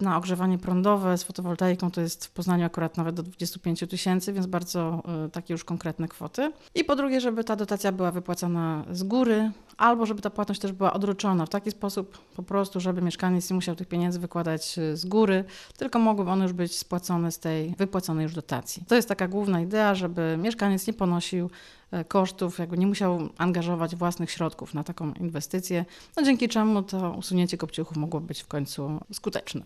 Na 0.00 0.16
ogrzewanie 0.16 0.58
prądowe 0.58 1.18
z 1.18 1.22
fotowoltaiką 1.22 1.90
to 1.90 2.00
jest 2.00 2.24
w 2.24 2.30
Poznaniu 2.30 2.66
akurat 2.66 2.96
nawet 2.96 3.14
do 3.14 3.22
25 3.22 3.80
tysięcy, 3.90 4.32
więc 4.32 4.46
bardzo 4.46 5.02
y, 5.26 5.30
takie 5.30 5.54
już 5.54 5.64
konkretne 5.64 6.08
kwoty. 6.08 6.52
I 6.74 6.84
po 6.84 6.96
drugie, 6.96 7.20
żeby 7.20 7.44
ta 7.44 7.56
dotacja 7.56 7.92
była 7.92 8.10
wypłacana 8.10 8.84
z 8.90 9.02
góry, 9.02 9.50
albo 9.76 10.06
żeby 10.06 10.22
ta 10.22 10.30
płatność 10.30 10.60
też 10.60 10.72
była 10.72 10.92
odroczona 10.92 11.46
w 11.46 11.48
taki 11.48 11.70
sposób 11.70 12.18
po 12.36 12.42
prostu, 12.42 12.80
żeby 12.80 13.02
mieszkaniec 13.02 13.50
nie 13.50 13.54
musiał 13.54 13.76
tych 13.76 13.88
pieniędzy 13.88 14.18
wykładać 14.18 14.78
y, 14.78 14.96
z 14.96 15.06
góry, 15.06 15.44
tylko 15.76 15.98
mogłyby 15.98 16.30
one 16.30 16.44
już 16.44 16.52
być 16.52 16.78
spłacone 16.78 17.32
z 17.32 17.38
tej 17.38 17.74
wypłaconej 17.78 18.22
już 18.22 18.34
dotacji. 18.34 18.84
To 18.88 18.94
jest 18.94 19.08
taka 19.08 19.28
główna 19.28 19.60
idea, 19.60 19.94
żeby 19.94 20.38
mieszkaniec 20.42 20.86
nie 20.86 20.92
ponosił 20.92 21.50
y, 21.94 22.04
kosztów, 22.04 22.58
jakby 22.58 22.78
nie 22.78 22.86
musiał 22.86 23.28
angażować 23.38 23.96
własnych 23.96 24.30
środków 24.30 24.74
na 24.74 24.84
taką 24.84 25.12
inwestycję, 25.12 25.84
no 26.16 26.22
dzięki 26.22 26.48
czemu 26.48 26.82
to 26.82 27.10
usunięcie 27.10 27.56
kopciuchów 27.56 27.96
mogło 27.96 28.20
być 28.20 28.42
w 28.42 28.46
końcu 28.46 29.00
skuteczne. 29.12 29.64